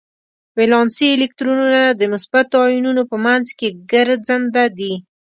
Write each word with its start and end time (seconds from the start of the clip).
ولانسي 0.57 1.07
الکترونونه 1.15 1.81
د 1.99 2.01
مثبتو 2.13 2.57
ایونونو 2.71 3.01
په 3.11 3.15
منځ 3.25 3.45
کې 3.59 3.69
ګرځننده 3.91 4.65
دي. 4.79 4.93